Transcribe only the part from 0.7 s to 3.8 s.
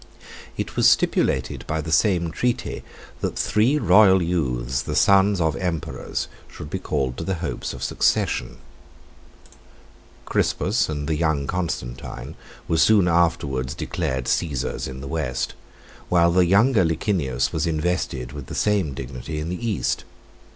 was stipulated by the same treaty, that three